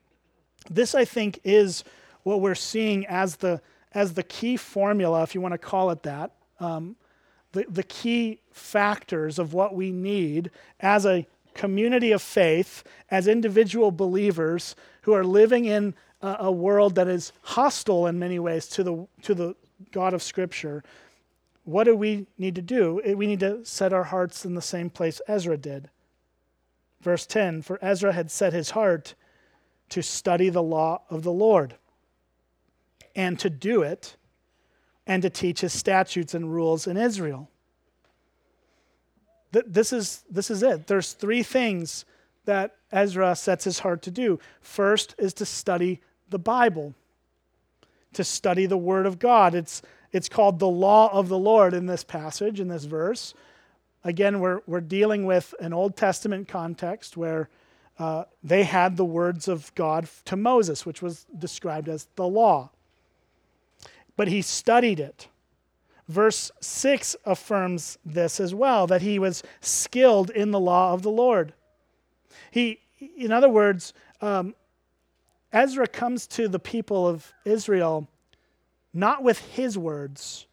[0.70, 1.84] this I think is
[2.22, 3.60] what we're seeing as the
[3.92, 6.30] as the key formula, if you want to call it that,
[6.60, 6.96] um,
[7.52, 13.90] the, the key factors of what we need as a community of faith, as individual
[13.90, 18.82] believers who are living in a, a world that is hostile in many ways to
[18.82, 19.54] the to the
[19.92, 20.82] God of Scripture.
[21.64, 23.00] What do we need to do?
[23.16, 25.90] We need to set our hearts in the same place Ezra did.
[27.00, 29.14] Verse 10 For Ezra had set his heart
[29.90, 31.74] to study the law of the Lord
[33.14, 34.16] and to do it
[35.06, 37.50] and to teach his statutes and rules in Israel.
[39.52, 40.86] This is, this is it.
[40.86, 42.04] There's three things
[42.44, 44.38] that Ezra sets his heart to do.
[44.60, 46.94] First is to study the Bible,
[48.12, 49.54] to study the Word of God.
[49.54, 49.82] It's,
[50.12, 53.34] it's called the law of the Lord in this passage, in this verse.
[54.04, 57.48] Again, we're, we're dealing with an Old Testament context where
[57.98, 62.70] uh, they had the words of God to Moses, which was described as the law.
[64.16, 65.28] But he studied it.
[66.10, 71.10] Verse 6 affirms this as well that he was skilled in the law of the
[71.10, 71.54] Lord.
[72.50, 72.80] He,
[73.16, 74.56] in other words, um,
[75.52, 78.08] Ezra comes to the people of Israel
[78.92, 80.48] not with his words,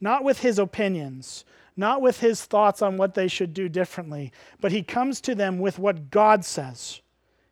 [0.00, 1.44] not with his opinions,
[1.76, 5.58] not with his thoughts on what they should do differently, but he comes to them
[5.58, 7.00] with what God says,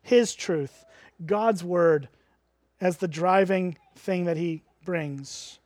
[0.01, 0.85] his truth,
[1.25, 2.07] God's word
[2.79, 5.58] as the driving thing that he brings.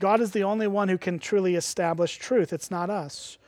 [0.00, 2.52] God is the only one who can truly establish truth.
[2.52, 3.38] It's not us.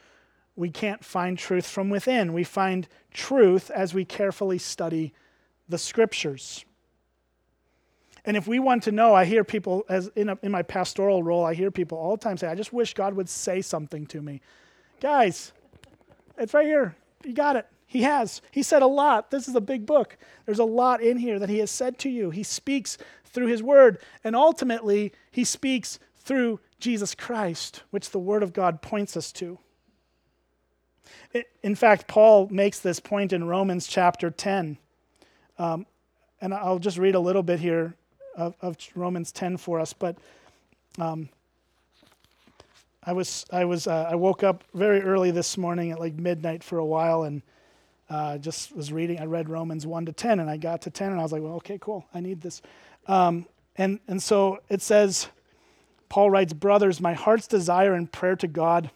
[0.57, 2.33] We can't find truth from within.
[2.33, 5.15] We find truth as we carefully study
[5.69, 6.65] the scriptures.
[8.25, 11.23] And if we want to know, I hear people, as in, a, in my pastoral
[11.23, 14.07] role, I hear people all the time say, I just wish God would say something
[14.09, 14.43] to me.
[15.01, 15.53] Guys,
[16.37, 16.97] it's right here.
[17.25, 17.67] You got it.
[17.87, 18.43] He has.
[18.51, 19.31] He said a lot.
[19.31, 20.17] This is a big book.
[20.47, 22.31] There's a lot in here that He has said to you.
[22.31, 23.99] He speaks through His Word.
[24.23, 29.59] And ultimately, He speaks through Jesus Christ, which the Word of God points us to.
[31.63, 34.79] In fact, Paul makes this point in Romans chapter 10.
[35.59, 35.87] Um,
[36.41, 37.95] and I'll just read a little bit here
[38.37, 40.17] of, of Romans 10 for us, but
[40.99, 41.29] um,
[43.03, 46.63] I was I was uh, I woke up very early this morning at like midnight
[46.63, 47.43] for a while and
[48.11, 49.19] uh, just was reading.
[49.19, 51.43] I read Romans 1 to 10, and I got to 10, and I was like,
[51.43, 52.61] well, okay, cool, I need this.
[53.07, 55.29] Um, and and so it says,
[56.11, 58.91] Paul writes, brothers, my heart's desire and prayer to God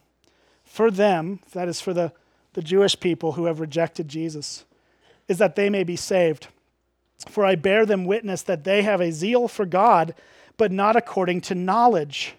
[0.65, 2.13] for them, that is for the
[2.55, 4.65] the Jewish people who have rejected Jesus,
[5.29, 6.47] is that they may be saved.
[7.29, 10.15] For I bear them witness that they have a zeal for God,
[10.57, 12.35] but not according to knowledge.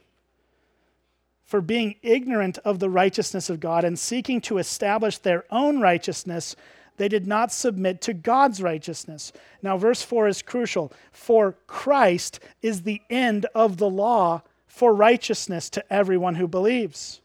[1.43, 6.55] For being ignorant of the righteousness of God and seeking to establish their own righteousness,
[6.97, 9.33] they did not submit to God's righteousness.
[9.61, 10.93] Now, verse 4 is crucial.
[11.11, 14.43] For Christ is the end of the law
[14.75, 17.21] for righteousness to everyone who believes.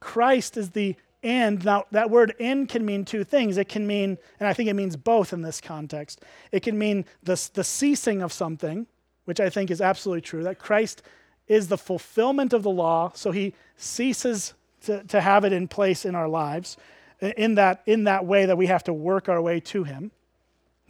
[0.00, 1.64] Christ is the end.
[1.64, 3.56] now, that word end can mean two things.
[3.56, 6.22] It can mean, and I think it means both in this context.
[6.50, 8.88] It can mean the, the ceasing of something,
[9.24, 11.02] which I think is absolutely true, that Christ
[11.46, 14.54] is the fulfillment of the law, so he ceases
[14.86, 16.76] to, to have it in place in our lives
[17.20, 20.10] in that, in that way that we have to work our way to him.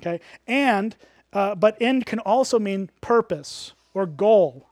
[0.01, 0.21] Okay?
[0.47, 0.97] And,
[1.33, 4.67] uh, but end can also mean purpose or goal.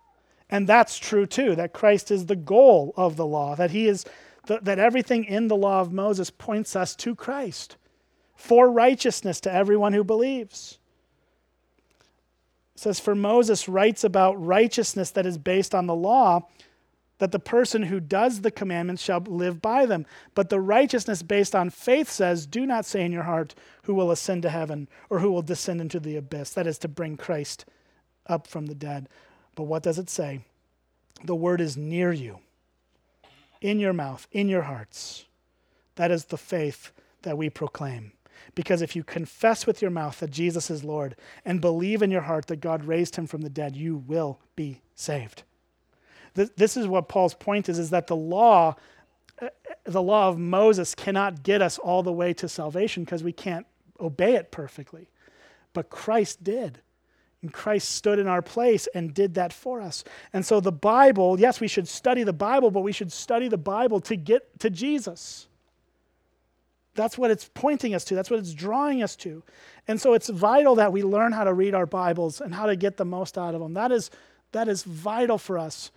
[0.53, 4.05] And that's true too, that Christ is the goal of the law, that he is
[4.47, 7.77] th- that everything in the law of Moses points us to Christ
[8.37, 10.79] for righteousness to everyone who believes.
[12.75, 16.47] It says, For Moses writes about righteousness that is based on the law,
[17.17, 20.05] that the person who does the commandments shall live by them.
[20.35, 24.11] But the righteousness based on faith says, Do not say in your heart, Who will
[24.11, 26.51] ascend to heaven, or who will descend into the abyss?
[26.51, 27.65] That is to bring Christ
[28.27, 29.09] up from the dead.
[29.55, 30.41] But what does it say?
[31.25, 32.39] The word is near you,
[33.61, 35.25] in your mouth, in your hearts.
[35.97, 36.91] That is the faith
[37.23, 38.13] that we proclaim.
[38.55, 42.23] Because if you confess with your mouth that Jesus is Lord and believe in your
[42.23, 45.45] heart that God raised him from the dead, you will be saved.
[46.35, 48.75] This is what Paul's point is, is that the law,
[49.41, 49.49] uh,
[49.85, 53.67] the law of Moses cannot get us all the way to salvation because we can't
[54.01, 55.11] obey it perfectly.
[55.75, 56.81] But Christ did.
[57.43, 60.05] And Christ stood in our place and did that for us.
[60.33, 63.59] And so the Bible, yes, we should study the Bible, but we should study the
[63.59, 65.49] Bible to get to Jesus.
[66.95, 68.15] That's what it's pointing us to.
[68.15, 69.43] That's what it's drawing us to.
[69.89, 72.77] And so it's vital that we learn how to read our Bibles and how to
[72.77, 73.75] get the most out of them.
[73.75, 74.11] That is,
[74.53, 75.91] that is vital for us.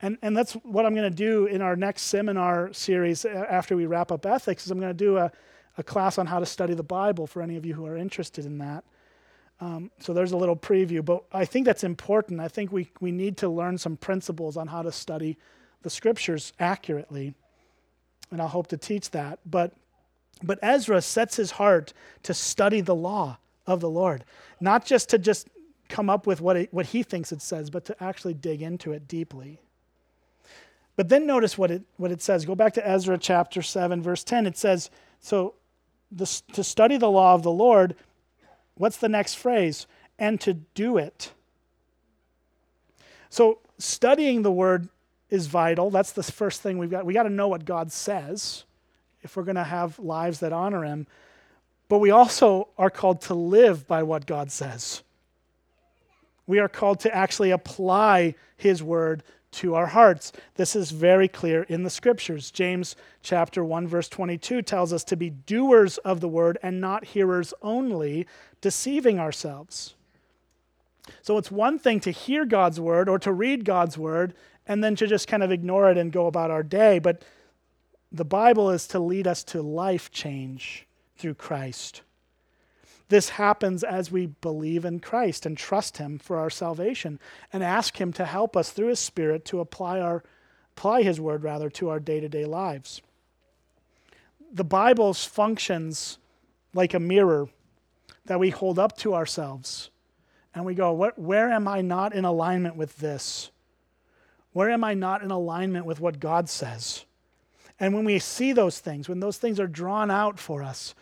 [0.00, 3.86] And, and that's what I'm going to do in our next seminar series after we
[3.86, 5.32] wrap up ethics is I'm going to do a,
[5.78, 8.46] a class on how to study the Bible for any of you who are interested
[8.46, 8.84] in that.
[9.60, 12.40] Um, so there's a little preview, but I think that's important.
[12.40, 15.38] I think we, we need to learn some principles on how to study
[15.82, 17.34] the scriptures accurately,
[18.30, 19.38] and I'll hope to teach that.
[19.46, 19.72] But,
[20.42, 24.24] but Ezra sets his heart to study the law of the Lord,
[24.60, 25.48] not just to just
[25.88, 28.92] come up with what, it, what he thinks it says, but to actually dig into
[28.92, 29.60] it deeply.
[30.96, 32.44] But then notice what it, what it says.
[32.44, 34.46] Go back to Ezra chapter 7, verse 10.
[34.46, 34.90] It says,
[35.20, 35.54] So
[36.10, 37.94] this, to study the law of the Lord,
[38.76, 39.86] what's the next phrase?
[40.18, 41.32] And to do it.
[43.28, 44.88] So studying the word
[45.28, 45.90] is vital.
[45.90, 47.04] That's the first thing we've got.
[47.04, 48.64] We got to know what God says
[49.22, 51.06] if we're going to have lives that honor Him.
[51.88, 55.02] But we also are called to live by what God says.
[56.46, 59.22] We are called to actually apply His word
[59.56, 60.32] to our hearts.
[60.54, 62.50] This is very clear in the scriptures.
[62.50, 67.04] James chapter 1 verse 22 tells us to be doers of the word and not
[67.04, 68.26] hearers only,
[68.60, 69.94] deceiving ourselves.
[71.22, 74.34] So it's one thing to hear God's word or to read God's word
[74.66, 77.22] and then to just kind of ignore it and go about our day, but
[78.12, 82.02] the Bible is to lead us to life change through Christ.
[83.08, 87.20] This happens as we believe in Christ and trust Him for our salvation
[87.52, 90.24] and ask Him to help us through His Spirit to apply, our,
[90.76, 93.00] apply His word rather to our day to day lives.
[94.52, 96.18] The Bible functions
[96.74, 97.48] like a mirror
[98.24, 99.90] that we hold up to ourselves
[100.54, 103.50] and we go, Where am I not in alignment with this?
[104.52, 107.04] Where am I not in alignment with what God says?
[107.78, 110.94] And when we see those things, when those things are drawn out for us,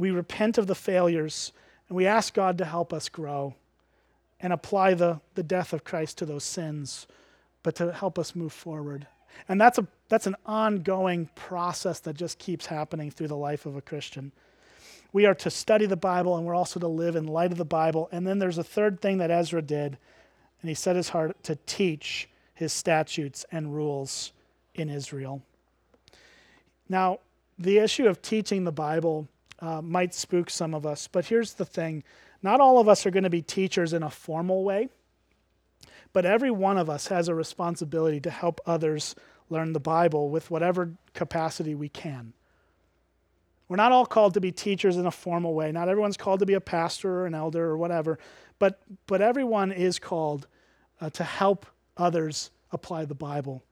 [0.00, 1.52] we repent of the failures
[1.86, 3.54] and we ask God to help us grow
[4.40, 7.06] and apply the, the death of Christ to those sins,
[7.62, 9.06] but to help us move forward.
[9.46, 13.76] And that's, a, that's an ongoing process that just keeps happening through the life of
[13.76, 14.32] a Christian.
[15.12, 17.66] We are to study the Bible and we're also to live in light of the
[17.66, 18.08] Bible.
[18.10, 19.98] And then there's a third thing that Ezra did,
[20.62, 24.32] and he set his heart to teach his statutes and rules
[24.74, 25.42] in Israel.
[26.88, 27.18] Now,
[27.58, 29.28] the issue of teaching the Bible
[29.60, 31.08] uh, might spook some of us.
[31.08, 32.02] But here's the thing
[32.42, 34.88] not all of us are going to be teachers in a formal way,
[36.12, 39.14] but every one of us has a responsibility to help others
[39.50, 42.32] learn the Bible with whatever capacity we can.
[43.68, 45.70] We're not all called to be teachers in a formal way.
[45.70, 48.18] Not everyone's called to be a pastor or an elder or whatever,
[48.58, 50.48] but, but everyone is called
[51.00, 53.62] uh, to help others apply the Bible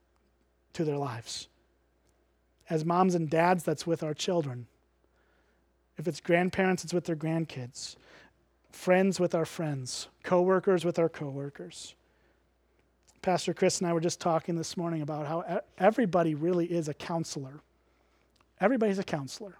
[0.73, 1.47] to their lives.
[2.69, 4.67] As moms and dads, that's with our children.
[5.99, 7.97] If it's grandparents, it's with their grandkids.
[8.71, 10.07] Friends with our friends.
[10.23, 11.93] Coworkers with our coworkers.
[13.21, 16.93] Pastor Chris and I were just talking this morning about how everybody really is a
[16.93, 17.59] counselor.
[18.61, 19.57] Everybody's a counselor.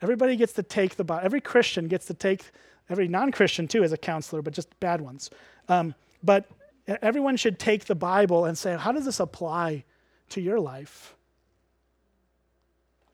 [0.00, 1.26] Everybody gets to take the Bible.
[1.26, 2.44] Every Christian gets to take,
[2.88, 5.28] every non Christian too is a counselor, but just bad ones.
[5.68, 6.48] Um, but
[6.86, 9.84] everyone should take the Bible and say, how does this apply
[10.30, 11.16] to your life?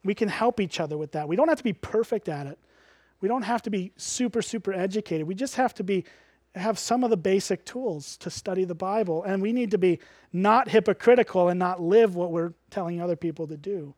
[0.04, 1.26] We can help each other with that.
[1.28, 2.58] We don't have to be perfect at it.
[3.20, 5.26] We don't have to be super, super educated.
[5.26, 6.04] We just have to be
[6.54, 9.24] have some of the basic tools to study the Bible.
[9.24, 9.98] And we need to be
[10.32, 13.94] not hypocritical and not live what we're telling other people to do.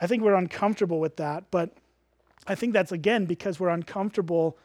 [0.00, 1.76] I think we're uncomfortable with that, but
[2.46, 4.56] I think that's again because we're uncomfortable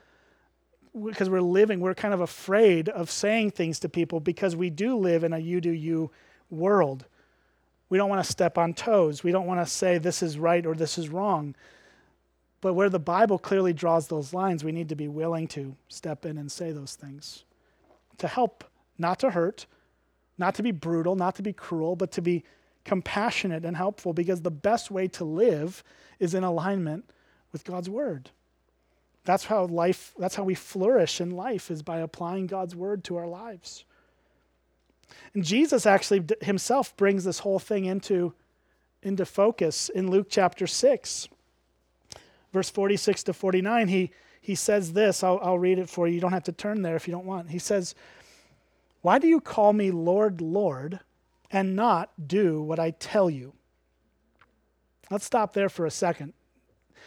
[1.09, 4.95] because we're living, we're kind of afraid of saying things to people because we do
[4.95, 6.09] live in a you do you
[6.49, 7.05] world
[7.95, 9.23] We don't want to step on toes.
[9.23, 11.55] We don't want to say this is right or this is wrong.
[12.59, 16.25] But where the Bible clearly draws those lines, we need to be willing to step
[16.25, 17.45] in and say those things
[18.17, 18.65] to help,
[18.97, 19.65] not to hurt,
[20.37, 22.43] not to be brutal, not to be cruel, but to be
[22.83, 25.81] compassionate and helpful because the best way to live
[26.19, 27.09] is in alignment
[27.53, 28.29] with God's word.
[29.23, 33.15] That's how life that's how we flourish in life is by applying God's word to
[33.15, 33.85] our lives.
[35.33, 38.33] And Jesus actually himself brings this whole thing into
[39.03, 41.27] into focus in Luke chapter 6
[42.51, 45.23] verse 46 to 49 he he says this.
[45.23, 46.13] I'll, I'll read it for you.
[46.13, 47.49] You don't have to turn there if you don't want.
[47.49, 47.95] He says
[49.01, 50.99] why do you call me lord lord
[51.51, 53.53] and not do what i tell you?
[55.11, 56.33] Let's stop there for a second.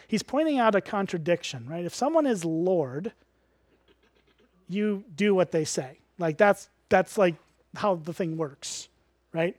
[0.06, 1.84] He's pointing out a contradiction, right?
[1.84, 3.12] If someone is Lord,
[4.68, 5.98] you do what they say.
[6.18, 7.36] Like that's that's like
[7.76, 8.88] how the thing works,
[9.32, 9.56] right?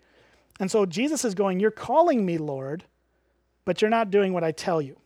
[0.59, 2.83] And so Jesus is going, You're calling me Lord,
[3.65, 4.97] but you're not doing what I tell you.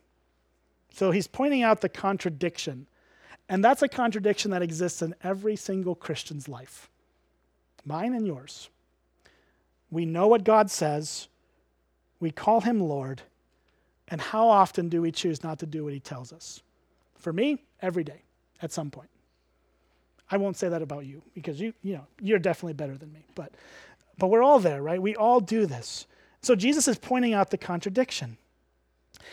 [0.93, 2.88] So he's pointing out the contradiction.
[3.49, 6.89] And that's a contradiction that exists in every single Christian's life,
[7.86, 8.70] mine and yours.
[9.91, 11.28] We know what God says,
[12.20, 13.22] we call him Lord,
[14.08, 16.62] and how often do we choose not to do what he tells us?
[17.20, 18.22] For me, every day
[18.62, 19.10] at some point.
[20.30, 23.26] I won't say that about you because you, you know, you're definitely better than me.
[23.36, 23.51] But
[24.17, 25.01] but we're all there, right?
[25.01, 26.05] We all do this.
[26.41, 28.38] So Jesus is pointing out the contradiction.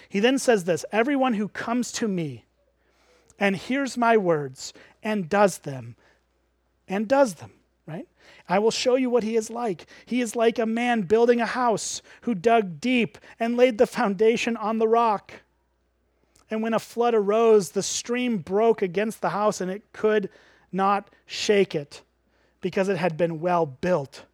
[0.09, 2.45] He then says this, everyone who comes to me
[3.39, 4.73] and hears my words
[5.03, 5.97] and does them
[6.89, 7.53] and does them
[7.91, 8.07] right?
[8.49, 9.87] I will show you what he is like.
[10.07, 14.57] He is like a man building a house who dug deep and laid the foundation
[14.57, 15.33] on the rock.
[16.51, 20.31] And when a flood arose, the stream broke against the house and it could
[20.73, 22.03] not shake it
[22.61, 24.25] because it had been well built.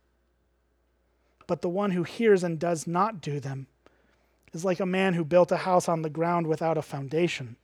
[1.46, 3.66] But the one who hears and does not do them
[4.52, 7.56] is like a man who built a house on the ground without a foundation.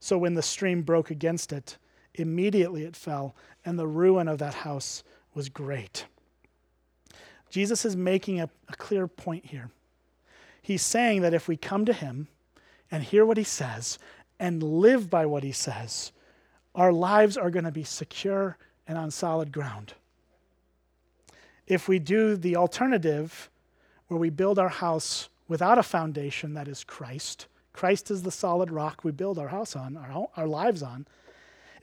[0.00, 1.76] So when the stream broke against it,
[2.18, 5.04] Immediately it fell, and the ruin of that house
[5.34, 6.06] was great.
[7.50, 9.70] Jesus is making a, a, clear point here.
[10.60, 12.28] He's saying that if we come to him
[12.90, 13.98] and hear what he says
[14.38, 16.12] and live by what he says,
[16.78, 18.56] our lives are going to be secure
[18.86, 19.94] and on solid ground.
[21.66, 23.50] If we do the alternative,
[24.06, 28.70] where we build our house without a foundation that is Christ, Christ is the solid
[28.70, 31.06] rock we build our house on, our, our lives on,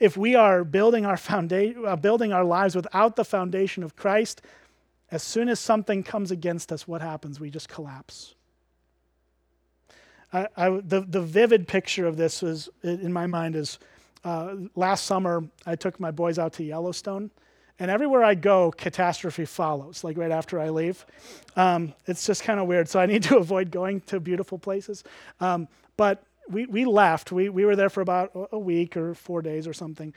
[0.00, 4.40] if we are building our, founda- uh, building our lives without the foundation of Christ,
[5.10, 7.38] as soon as something comes against us, what happens?
[7.38, 8.34] We just collapse.
[10.32, 13.78] I, I, the, the vivid picture of this was in my mind is
[14.24, 17.30] uh, last summer I took my boys out to Yellowstone,
[17.78, 20.02] and everywhere I go, catastrophe follows.
[20.02, 21.04] Like right after I leave,
[21.56, 22.88] um, it's just kind of weird.
[22.88, 25.04] So I need to avoid going to beautiful places.
[25.40, 27.32] Um, but we, we left.
[27.32, 30.14] We, we were there for about a week or four days or something.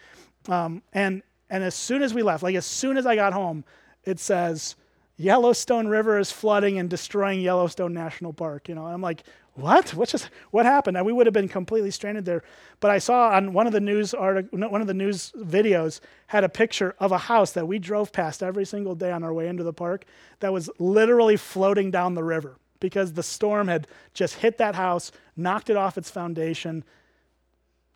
[0.47, 3.64] Um, and, and as soon as we left, like as soon as I got home,
[4.06, 4.76] it says,
[5.20, 8.70] Yellowstone River is flooding and destroying Yellowstone National Park.
[8.70, 9.93] You know, I'm like, what?
[9.93, 10.95] What just what happened?
[10.95, 12.41] And we would have been completely stranded there.
[12.80, 16.45] But I saw on one of the news article, one of the news videos had
[16.45, 19.49] a picture of a house that we drove past every single day on our way
[19.49, 20.05] into the park
[20.39, 25.11] that was literally floating down the river because the storm had just hit that house,
[25.36, 26.82] knocked it off its foundation.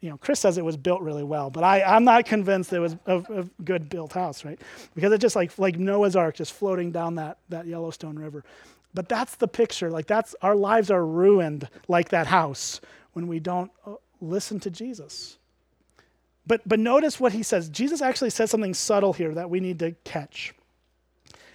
[0.04, 2.80] You know, Chris says it was built really well, but I, I'm not convinced it
[2.80, 4.60] was a, a good built house, right?
[4.96, 8.44] Because it's just like like Noah's Ark just floating down that, that Yellowstone River.
[8.94, 9.90] But that's the picture.
[9.90, 12.82] Like that's our lives are ruined like that house
[13.14, 15.38] when we don't uh, listen to Jesus.
[16.46, 17.70] But but notice what he says.
[17.70, 20.54] Jesus actually says something subtle here that we need to catch.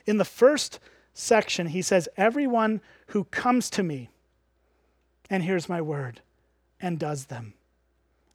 [0.06, 0.78] In the first
[1.12, 4.08] section, he says, Everyone who comes to me
[5.28, 6.22] and hears my word
[6.80, 7.52] and does them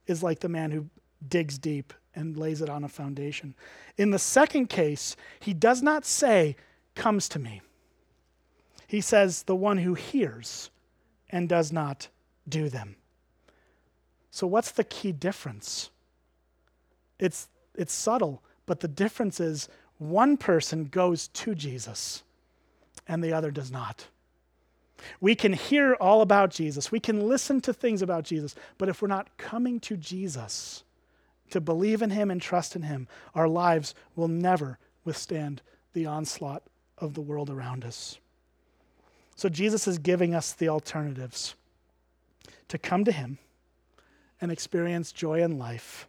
[0.08, 0.88] is like the man who
[1.28, 3.56] digs deep and lays it on a foundation.
[3.98, 6.56] In the second case, he does not say,
[6.96, 7.62] comes to me.
[8.88, 10.70] He says, the one who hears
[11.30, 12.10] and does not
[12.48, 12.96] do them.
[14.30, 15.90] So, what's the key difference?
[17.20, 22.24] It's, it's subtle, but the difference is one person goes to Jesus
[23.08, 24.08] and the other does not.
[25.20, 29.02] We can hear all about Jesus, we can listen to things about Jesus, but if
[29.02, 30.84] we're not coming to Jesus
[31.52, 35.62] to believe in Him and trust in Him, our lives will never withstand
[35.94, 36.64] the onslaught
[36.98, 38.18] of the world around us.
[39.36, 41.56] So Jesus is giving us the alternatives
[42.68, 43.38] to come to Him
[44.42, 46.08] and experience joy in life,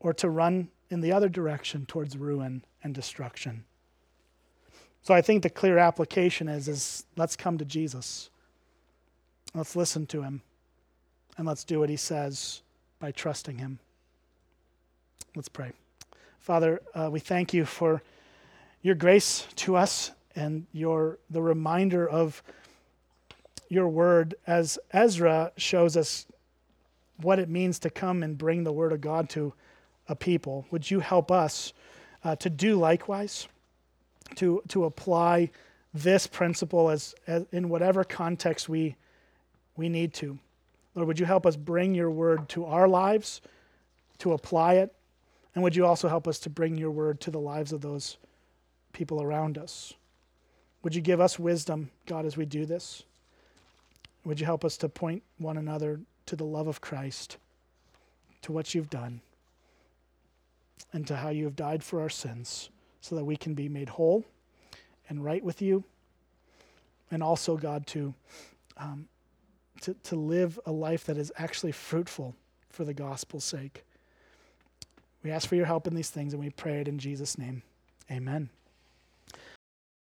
[0.00, 3.64] or to run in the other direction towards ruin and destruction.
[5.08, 8.28] So I think the clear application is, is let's come to Jesus.
[9.54, 10.42] Let's listen to him.
[11.38, 12.60] And let's do what he says
[13.00, 13.78] by trusting him.
[15.34, 15.72] Let's pray.
[16.40, 18.02] Father, uh, we thank you for
[18.82, 22.42] your grace to us and your the reminder of
[23.70, 26.26] your word as Ezra shows us
[27.22, 29.54] what it means to come and bring the word of God to
[30.06, 30.66] a people.
[30.70, 31.72] Would you help us
[32.24, 33.48] uh, to do likewise,
[34.36, 35.50] to, to apply
[35.94, 38.96] this principle as, as in whatever context we,
[39.76, 40.38] we need to?
[40.94, 43.40] Lord, would you help us bring your word to our lives,
[44.18, 44.94] to apply it?
[45.54, 48.16] And would you also help us to bring your word to the lives of those
[48.92, 49.94] people around us?
[50.82, 53.02] Would you give us wisdom, God, as we do this?
[54.24, 57.38] Would you help us to point one another to the love of Christ,
[58.42, 59.20] to what you've done,
[60.92, 62.70] and to how you have died for our sins
[63.00, 64.24] so that we can be made whole
[65.08, 65.84] and right with you,
[67.10, 68.14] and also, God, to,
[68.76, 69.08] um,
[69.80, 72.34] to, to live a life that is actually fruitful
[72.68, 73.84] for the gospel's sake.
[75.22, 77.62] We ask for your help in these things and we pray it in Jesus' name.
[78.10, 78.50] Amen.